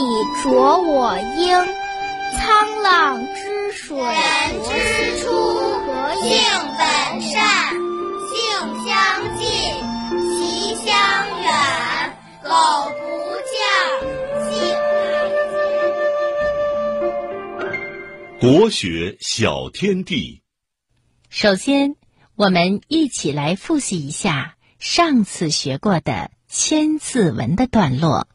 [0.00, 1.68] 以濯我缨。
[2.32, 4.14] 沧浪之水人
[4.62, 4.68] 之
[5.20, 5.26] 初，
[6.22, 6.30] 性
[6.78, 6.86] 本
[7.20, 7.40] 善，
[8.30, 8.34] 性
[8.86, 8.90] 相
[9.36, 9.44] 近，
[10.38, 10.88] 习相
[11.42, 11.44] 远。
[12.42, 12.48] 苟
[12.98, 13.00] 不
[13.50, 13.58] 教，
[14.48, 14.50] 性
[17.58, 17.60] 乃
[18.40, 20.42] 国学小天地，
[21.28, 21.96] 首先，
[22.36, 26.12] 我们一起来复习一下上次学过的
[26.48, 28.28] 《千字文》的段落。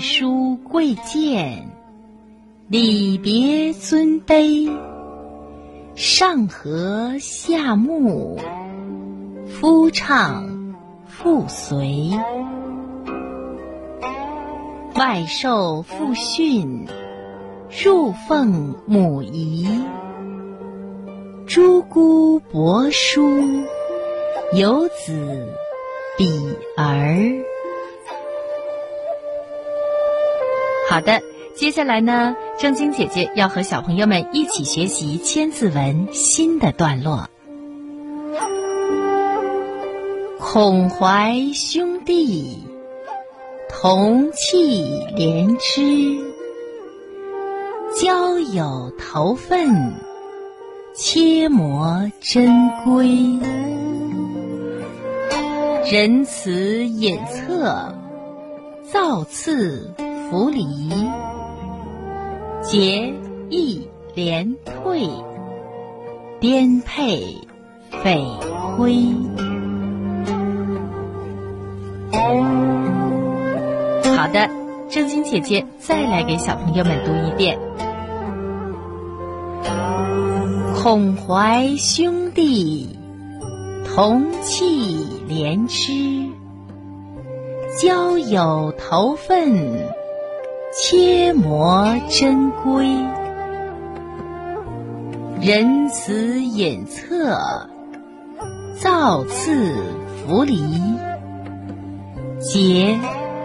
[0.00, 1.68] 书贵贱，
[2.68, 4.70] 礼别尊卑。
[5.94, 8.38] 上和下睦，
[9.48, 10.74] 夫唱
[11.06, 12.10] 妇随。
[14.94, 16.86] 外受父训，
[17.84, 19.68] 入奉母仪。
[21.46, 23.40] 朱姑伯叔，
[24.52, 25.48] 有子
[26.16, 26.28] 比
[26.76, 27.44] 儿。
[30.88, 31.20] 好的，
[31.54, 37.28] 接下来呢，正晶姐姐要和小朋友们一起学习《千字文》新的段落。
[40.38, 42.64] 孔怀兄弟，
[43.68, 46.18] 同气连枝，
[48.00, 49.92] 交友投分，
[50.94, 52.50] 切磨珍
[52.86, 53.06] 贵。
[55.90, 57.92] 仁慈隐恻，
[58.90, 59.92] 造次。
[60.30, 60.62] 弗离，
[62.62, 63.14] 节
[63.48, 65.08] 义连退，
[66.38, 67.34] 颠沛
[68.02, 68.22] 匪
[68.76, 69.06] 亏。
[74.14, 74.50] 好的，
[74.90, 77.58] 正晶姐姐再来给小朋友们读一遍：
[80.76, 82.98] 孔怀兄弟，
[83.86, 86.26] 同气连枝，
[87.80, 89.88] 交友投分。
[90.70, 92.86] 切磨珍贵，
[95.40, 97.66] 仁慈隐恻，
[98.78, 99.74] 造次
[100.26, 100.62] 弗离，
[102.38, 102.98] 节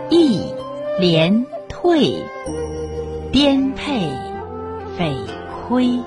[0.10, 0.54] 义
[1.00, 2.22] 廉退，
[3.32, 4.10] 颠沛
[4.98, 5.16] 匪
[5.66, 5.98] 亏。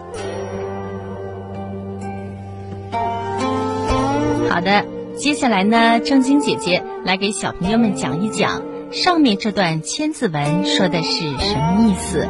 [4.51, 4.85] 好的，
[5.17, 8.63] 接下来呢，正晶姐姐来给小朋友们讲一讲。
[8.97, 12.27] 上面这段千字文说的是什么意思？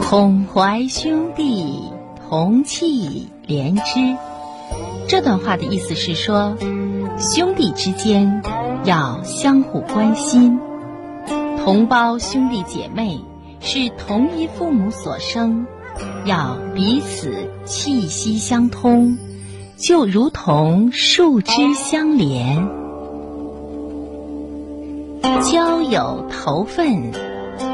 [0.00, 1.82] 孔怀兄弟
[2.28, 4.16] 同气连枝，
[5.08, 6.56] 这段话的意思是说，
[7.18, 8.40] 兄弟之间
[8.84, 10.60] 要相互关心，
[11.64, 13.20] 同胞兄弟姐妹
[13.60, 15.66] 是同一父母所生，
[16.24, 19.18] 要彼此气息相通，
[19.76, 22.87] 就如同树枝相连。
[25.50, 27.10] 交友投分，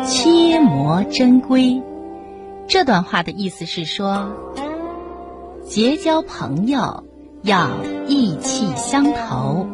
[0.07, 1.83] 切磨珍贵。
[2.69, 4.29] 这段话的意思是说，
[5.67, 7.03] 结交朋友
[7.43, 7.69] 要
[8.07, 9.67] 意气相投，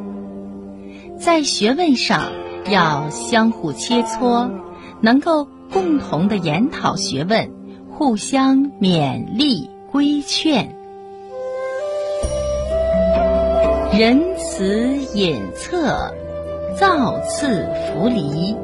[1.18, 2.32] 在学问上
[2.70, 4.50] 要相互切磋，
[5.02, 7.50] 能够共同的研讨学问，
[7.90, 10.74] 互相勉励规劝，
[13.92, 16.10] 仁慈隐恻。
[16.78, 18.56] 造次弗离，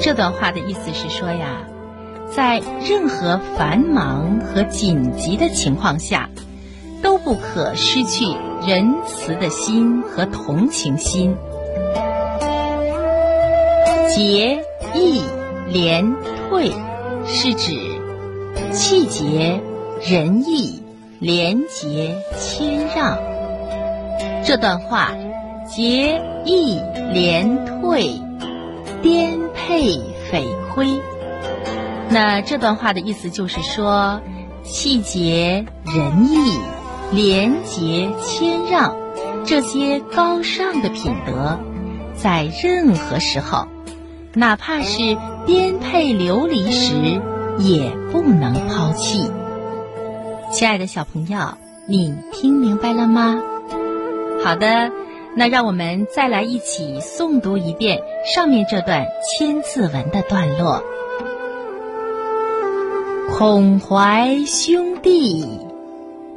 [0.00, 1.66] 这段话的意思是说呀，
[2.34, 6.30] 在任何繁忙和紧急的情况下，
[7.02, 8.24] 都不可失去
[8.66, 11.36] 仁慈的心和同情心。
[14.08, 14.64] 节
[14.94, 15.22] 义
[15.68, 16.14] 廉
[16.48, 16.72] 退，
[17.26, 17.72] 是指
[18.72, 19.60] 气节、
[20.00, 20.82] 仁义、
[21.18, 23.18] 廉洁、谦让。
[24.44, 25.12] 这段话。
[25.68, 26.80] 节义
[27.12, 28.22] 廉退，
[29.02, 30.00] 颠沛
[30.30, 30.88] 匪亏。
[32.08, 34.22] 那这段话的意思就是说，
[34.64, 36.58] 气节、仁义、
[37.12, 38.96] 廉洁、谦让
[39.44, 41.58] 这些高尚的品德，
[42.16, 43.68] 在任何时候，
[44.32, 47.20] 哪怕是颠沛流离时，
[47.58, 49.30] 也不能抛弃。
[50.50, 51.38] 亲爱的小朋友，
[51.86, 53.38] 你听明白了吗？
[54.42, 54.90] 好的。
[55.36, 60.82] 那让我们再来一起诵读一遍上面这段千字文的段落。
[63.30, 65.46] 孔怀兄弟，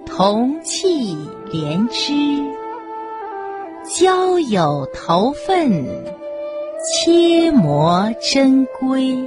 [0.05, 1.17] 同气
[1.51, 2.13] 连枝，
[3.83, 5.85] 交友投分，
[6.85, 9.17] 切磨珍贵。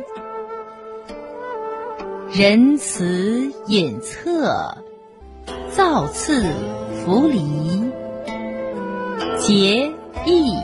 [2.32, 4.74] 仁慈隐恻，
[5.70, 6.44] 造次
[7.04, 7.83] 弗离，
[9.46, 9.92] 节
[10.24, 10.56] 义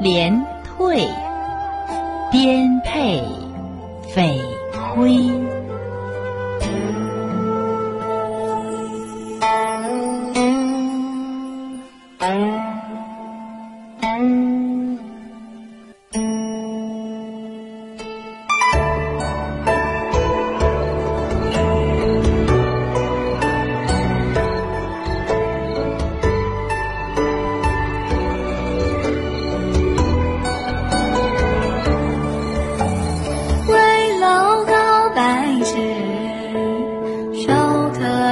[0.00, 1.08] 廉退，
[2.30, 3.20] 颠沛
[4.14, 4.38] 匪